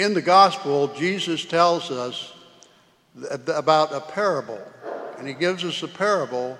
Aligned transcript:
In 0.00 0.14
the 0.14 0.22
gospel, 0.22 0.88
Jesus 0.94 1.44
tells 1.44 1.90
us 1.90 2.32
about 3.46 3.92
a 3.92 4.00
parable, 4.00 4.58
and 5.18 5.28
he 5.28 5.34
gives 5.34 5.62
us 5.62 5.82
a 5.82 5.88
parable 5.88 6.56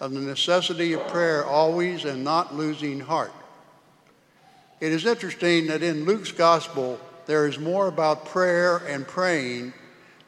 of 0.00 0.14
the 0.14 0.20
necessity 0.20 0.94
of 0.94 1.06
prayer 1.08 1.44
always 1.44 2.06
and 2.06 2.24
not 2.24 2.54
losing 2.54 2.98
heart. 2.98 3.34
It 4.80 4.90
is 4.90 5.04
interesting 5.04 5.66
that 5.66 5.82
in 5.82 6.06
Luke's 6.06 6.32
gospel, 6.32 6.98
there 7.26 7.46
is 7.46 7.58
more 7.58 7.88
about 7.88 8.24
prayer 8.24 8.78
and 8.88 9.06
praying 9.06 9.74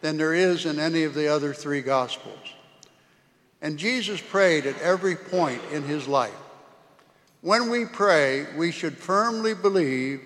than 0.02 0.18
there 0.18 0.34
is 0.34 0.66
in 0.66 0.78
any 0.78 1.04
of 1.04 1.14
the 1.14 1.28
other 1.28 1.54
three 1.54 1.80
gospels. 1.80 2.52
And 3.62 3.78
Jesus 3.78 4.20
prayed 4.20 4.66
at 4.66 4.78
every 4.82 5.16
point 5.16 5.62
in 5.72 5.84
his 5.84 6.06
life. 6.06 6.36
When 7.40 7.70
we 7.70 7.86
pray, 7.86 8.54
we 8.54 8.70
should 8.70 8.98
firmly 8.98 9.54
believe 9.54 10.20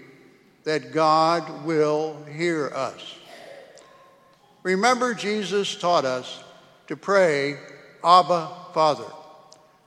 that 0.65 0.93
God 0.93 1.65
will 1.65 2.23
hear 2.25 2.69
us. 2.75 3.17
Remember, 4.62 5.12
Jesus 5.12 5.77
taught 5.77 6.07
us 6.07 6.43
to 6.87 6.97
pray, 6.97 7.59
Abba, 8.02 8.51
Father. 8.73 9.05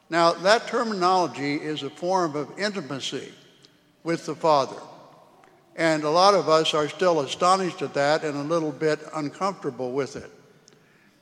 Now, 0.09 0.33
that 0.33 0.67
terminology 0.67 1.55
is 1.55 1.83
a 1.83 1.89
form 1.89 2.35
of 2.35 2.57
intimacy 2.57 3.33
with 4.03 4.25
the 4.25 4.35
Father. 4.35 4.77
And 5.75 6.03
a 6.03 6.09
lot 6.09 6.33
of 6.33 6.47
us 6.47 6.73
are 6.73 6.87
still 6.87 7.19
astonished 7.21 7.81
at 7.81 7.93
that 7.95 8.23
and 8.23 8.35
a 8.35 8.43
little 8.43 8.71
bit 8.71 8.99
uncomfortable 9.13 9.91
with 9.91 10.15
it. 10.15 10.31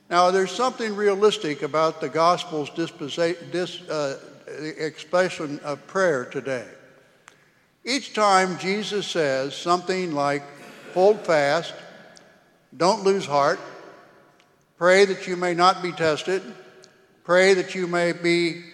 Now, 0.08 0.30
there's 0.30 0.52
something 0.52 0.94
realistic 0.94 1.62
about 1.62 2.00
the 2.00 2.08
gospel's 2.08 2.70
dis, 2.70 3.82
uh, 3.82 4.18
expression 4.78 5.58
of 5.60 5.84
prayer 5.86 6.24
today. 6.26 6.66
Each 7.88 8.12
time 8.12 8.58
Jesus 8.58 9.06
says 9.06 9.54
something 9.54 10.12
like, 10.12 10.42
hold 10.92 11.20
fast, 11.20 11.72
don't 12.76 13.04
lose 13.04 13.24
heart, 13.24 13.60
pray 14.76 15.04
that 15.04 15.28
you 15.28 15.36
may 15.36 15.54
not 15.54 15.84
be 15.84 15.92
tested, 15.92 16.42
pray 17.22 17.54
that 17.54 17.76
you 17.76 17.86
may 17.86 18.10
be 18.10 18.64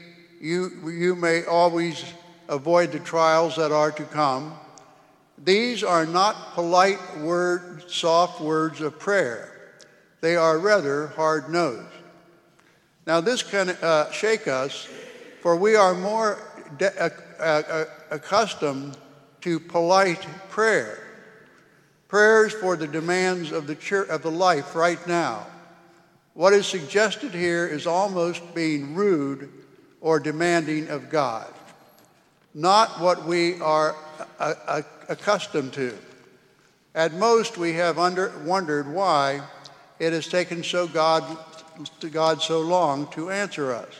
you, 0.41 0.91
you 0.91 1.14
may 1.14 1.45
always 1.45 2.03
avoid 2.48 2.91
the 2.91 3.01
trials 3.01 3.55
that 3.56 3.70
are 3.70 3.92
to 3.92 4.03
come. 4.05 4.55
These 5.36 5.84
are 5.84 6.06
not 6.06 6.55
polite 6.55 7.19
words, 7.19 7.95
soft 7.95 8.41
words 8.41 8.81
of 8.81 8.98
prayer. 8.98 9.53
They 10.23 10.36
are 10.36 10.58
rather 10.58 11.08
hard 11.08 11.51
nosed. 11.51 11.86
Now, 13.06 13.20
this 13.20 13.42
can 13.42 13.70
uh, 13.70 14.11
shake 14.11 14.48
us, 14.48 14.89
for 15.42 15.55
we 15.55 15.77
are 15.77 15.95
more 15.95 16.39
de- 16.79 17.01
uh, 17.01 17.11
uh, 17.39 17.84
accustomed 18.11 18.97
to 19.43 19.61
polite 19.61 20.27
prayer, 20.48 20.98
prayers 22.09 22.53
for 22.53 22.77
the 22.77 22.89
demands 22.89 23.53
of 23.53 23.67
the, 23.67 23.75
church, 23.75 24.09
of 24.09 24.23
the 24.23 24.31
life 24.31 24.75
right 24.75 25.05
now. 25.07 25.47
What 26.35 26.53
is 26.53 26.67
suggested 26.67 27.33
here 27.33 27.67
is 27.67 27.87
almost 27.87 28.55
being 28.55 28.95
rude 28.95 29.51
or 30.01 30.19
demanding 30.19 30.89
of 30.89 31.11
God 31.11 31.53
not 32.55 33.01
what 33.01 33.25
we 33.25 33.61
are 33.61 33.97
uh, 34.39 34.55
uh, 34.67 34.83
accustomed 35.09 35.73
to. 35.75 35.97
At 36.95 37.15
most, 37.15 37.57
we 37.57 37.73
have 37.75 37.98
under, 37.98 38.33
wondered 38.45 38.93
why 38.93 39.41
it 39.98 40.13
has 40.13 40.29
taken 40.29 40.63
so 40.63 40.87
God, 40.87 41.25
to 42.01 42.11
God 42.11 42.43
so 42.43 42.61
long 42.61 43.11
to 43.13 43.31
answer 43.31 43.73
us. 43.73 43.95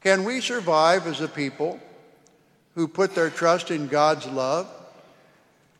Can 0.00 0.24
we 0.24 0.40
survive 0.40 1.06
as 1.06 1.20
a 1.20 1.28
people 1.28 1.78
who 2.78 2.86
put 2.86 3.12
their 3.12 3.28
trust 3.28 3.72
in 3.72 3.88
God's 3.88 4.24
love? 4.28 4.68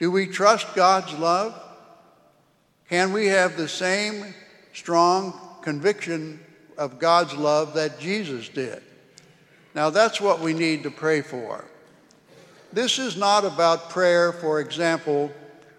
Do 0.01 0.11
we 0.11 0.27
trust 0.27 0.75
God's 0.75 1.15
love? 1.15 1.55
Can 2.89 3.13
we 3.13 3.27
have 3.27 3.57
the 3.57 3.69
same 3.69 4.35
strong 4.75 5.33
conviction 5.63 6.41
of 6.77 6.99
God's 6.99 7.35
love 7.35 7.75
that 7.75 8.01
Jesus 8.01 8.49
did? 8.49 8.83
Now, 9.77 9.91
that's 9.91 10.21
what 10.21 10.41
we 10.41 10.53
need 10.53 10.83
to 10.83 10.91
pray 10.91 11.21
for. 11.21 11.65
This 12.73 12.99
is 12.99 13.17
not 13.17 13.45
about 13.45 13.91
prayer, 13.91 14.33
for 14.33 14.59
example, 14.59 15.31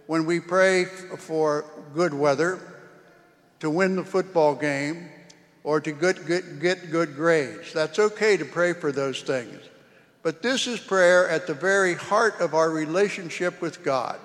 when 0.07 0.25
we 0.25 0.39
pray 0.39 0.85
for 0.85 1.65
good 1.93 2.13
weather, 2.13 2.61
to 3.59 3.69
win 3.69 3.97
the 3.97 4.05
football 4.05 4.55
game, 4.55 5.09
or 5.65 5.81
to 5.81 5.91
get, 5.91 6.25
good 6.25 7.15
grades. 7.17 7.73
That's 7.73 7.99
okay 7.99 8.37
to 8.37 8.45
pray 8.45 8.71
for 8.71 8.93
those 8.93 9.21
things. 9.21 9.59
But 10.21 10.41
this 10.41 10.67
is 10.67 10.79
prayer 10.79 11.29
at 11.29 11.47
the 11.47 11.53
very 11.53 11.93
heart 11.93 12.41
of 12.41 12.53
our 12.53 12.69
relationship 12.69 13.61
with 13.61 13.83
God. 13.83 14.19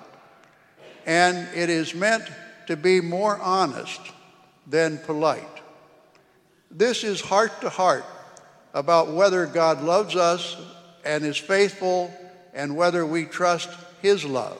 And 1.05 1.47
it 1.55 1.69
is 1.69 1.95
meant 1.95 2.23
to 2.67 2.75
be 2.75 2.99
more 2.99 3.39
honest 3.39 4.01
than 4.67 4.97
polite. 4.97 5.43
This 6.71 7.03
is 7.03 7.21
heart 7.21 7.61
to 7.61 7.69
heart 7.69 8.05
about 8.73 9.13
whether 9.13 9.45
God 9.45 9.81
loves 9.81 10.15
us 10.15 10.57
and 11.05 11.23
is 11.23 11.37
faithful 11.37 12.13
and 12.53 12.75
whether 12.75 13.05
we 13.05 13.25
trust 13.25 13.69
His 14.01 14.25
love. 14.25 14.59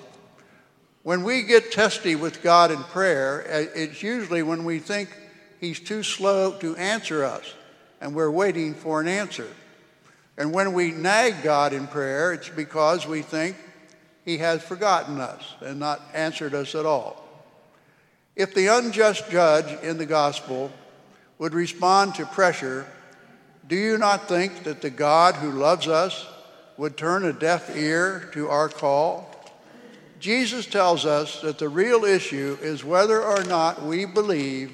When 1.04 1.24
we 1.24 1.44
get 1.44 1.72
testy 1.72 2.16
with 2.16 2.42
God 2.42 2.72
in 2.72 2.82
prayer, 2.84 3.46
uh, 3.48 3.80
it's 3.80 4.02
usually 4.02 4.44
when 4.44 4.64
we 4.64 4.80
think 4.80 5.10
He's 5.60 5.80
too 5.80 6.04
slow 6.04 6.58
to 6.60 6.76
answer 6.78 7.24
us 7.24 7.54
and 8.00 8.16
we're 8.16 8.32
waiting 8.32 8.74
for 8.74 9.02
an 9.02 9.08
answer. 9.08 9.48
And 10.38 10.54
when 10.54 10.74
we 10.74 10.92
nag 10.92 11.44
God 11.44 11.74
in 11.74 11.88
prayer, 11.88 12.34
it's 12.34 12.50
because 12.50 13.08
we 13.08 13.22
think 13.22 13.56
He 14.26 14.38
has 14.40 14.62
forgotten 14.62 15.20
us 15.20 15.44
and 15.62 15.80
not 15.80 16.02
answered 16.14 16.54
us 16.54 16.76
at 16.76 16.86
all. 16.86 17.24
If 18.36 18.54
the 18.54 18.68
unjust 18.68 19.30
judge 19.30 19.82
in 19.82 19.98
the 19.98 20.06
gospel 20.06 20.72
would 21.38 21.54
respond 21.54 22.16
to 22.16 22.26
pressure 22.26 22.86
do 23.68 23.76
you 23.76 23.98
not 23.98 24.28
think 24.28 24.64
that 24.66 24.82
the 24.82 24.92
God 24.92 25.34
who 25.34 25.50
loves 25.50 25.88
us 25.88 26.28
would 26.78 26.98
turn 26.98 27.26
a 27.26 27.34
deaf 27.34 27.76
ear 27.76 28.30
to 28.34 28.48
our 28.48 28.70
call? 28.70 29.28
Jesus 30.20 30.68
tells 30.68 31.04
us 31.04 31.42
that 31.42 31.58
the 31.58 31.70
real 31.70 32.06
issue 32.06 32.60
is 32.62 32.84
whether 32.84 33.24
or 33.24 33.44
not 33.46 33.82
we 33.82 34.06
believe 34.06 34.72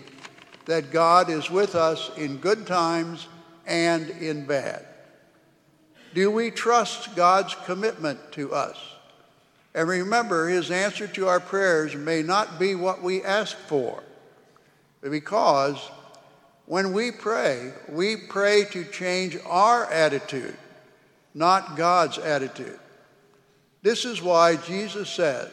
that 0.66 0.92
God 0.92 1.30
is 1.30 1.50
with 1.50 1.74
us 1.74 2.12
in 2.18 2.38
good 2.38 2.68
times 2.68 3.28
and 3.66 4.10
in 4.10 4.46
bad. 4.46 4.86
Do 6.14 6.30
we 6.32 6.52
trust 6.52 7.16
God's 7.16 7.56
commitment 7.66 8.32
to 8.34 8.54
us? 8.54 8.78
And 9.74 9.88
remember, 9.88 10.50
his 10.50 10.70
answer 10.70 11.08
to 11.08 11.28
our 11.28 11.40
prayers 11.40 11.96
may 11.96 12.22
not 12.22 12.60
be 12.60 12.76
what 12.76 13.02
we 13.02 13.24
ask 13.24 13.56
for, 13.56 14.04
because 15.02 15.78
when 16.66 16.94
we 16.94 17.12
pray, 17.12 17.72
we 17.90 18.18
pray 18.18 18.66
to 18.72 18.84
change 18.86 19.38
our 19.46 19.86
attitude, 19.92 20.56
not 21.34 21.78
God's 21.78 22.18
attitude. 22.18 22.80
This 23.82 24.06
is 24.06 24.22
why 24.22 24.58
Jesus 24.58 25.10
says, 25.10 25.52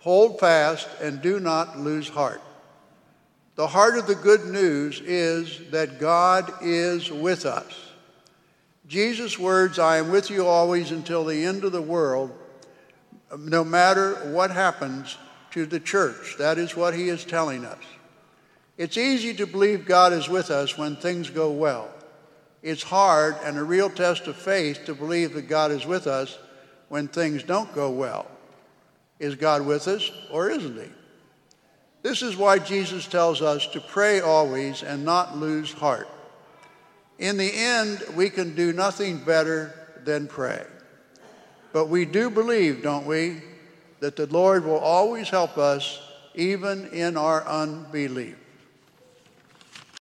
Hold 0.00 0.38
fast 0.38 0.88
and 1.00 1.22
do 1.22 1.40
not 1.40 1.78
lose 1.78 2.08
heart. 2.08 2.42
The 3.54 3.66
heart 3.66 3.96
of 3.96 4.06
the 4.06 4.16
good 4.16 4.44
news 4.46 5.00
is 5.00 5.70
that 5.70 6.00
God 6.00 6.52
is 6.60 7.10
with 7.10 7.46
us. 7.46 7.92
Jesus' 8.86 9.38
words, 9.38 9.78
I 9.78 9.96
am 9.96 10.10
with 10.10 10.30
you 10.30 10.46
always 10.46 10.90
until 10.90 11.24
the 11.24 11.44
end 11.44 11.64
of 11.64 11.72
the 11.72 11.82
world, 11.82 12.32
no 13.38 13.64
matter 13.64 14.14
what 14.32 14.50
happens 14.50 15.16
to 15.52 15.66
the 15.66 15.80
church. 15.80 16.36
That 16.38 16.58
is 16.58 16.76
what 16.76 16.94
he 16.94 17.08
is 17.08 17.24
telling 17.24 17.64
us. 17.64 17.82
It's 18.76 18.98
easy 18.98 19.32
to 19.34 19.46
believe 19.46 19.86
God 19.86 20.12
is 20.12 20.28
with 20.28 20.50
us 20.50 20.76
when 20.76 20.96
things 20.96 21.30
go 21.30 21.50
well. 21.50 21.88
It's 22.62 22.82
hard 22.82 23.36
and 23.44 23.56
a 23.56 23.62
real 23.62 23.88
test 23.88 24.26
of 24.26 24.36
faith 24.36 24.84
to 24.86 24.94
believe 24.94 25.34
that 25.34 25.48
God 25.48 25.70
is 25.70 25.86
with 25.86 26.06
us 26.06 26.38
when 26.88 27.08
things 27.08 27.42
don't 27.42 27.72
go 27.74 27.90
well. 27.90 28.26
Is 29.18 29.36
God 29.36 29.64
with 29.64 29.86
us 29.86 30.10
or 30.30 30.50
isn't 30.50 30.76
He? 30.76 30.90
This 32.02 32.20
is 32.20 32.36
why 32.36 32.58
Jesus 32.58 33.06
tells 33.06 33.40
us 33.40 33.66
to 33.68 33.80
pray 33.80 34.20
always 34.20 34.82
and 34.82 35.04
not 35.04 35.36
lose 35.36 35.72
heart. 35.72 36.08
In 37.24 37.38
the 37.38 37.50
end, 37.50 38.04
we 38.14 38.28
can 38.28 38.54
do 38.54 38.74
nothing 38.74 39.16
better 39.16 39.72
than 40.04 40.26
pray. 40.26 40.62
But 41.72 41.88
we 41.88 42.04
do 42.04 42.28
believe, 42.28 42.82
don't 42.82 43.06
we, 43.06 43.40
that 44.00 44.14
the 44.14 44.26
Lord 44.26 44.66
will 44.66 44.76
always 44.76 45.30
help 45.30 45.56
us 45.56 46.02
even 46.34 46.86
in 46.88 47.16
our 47.16 47.42
unbelief. 47.48 48.36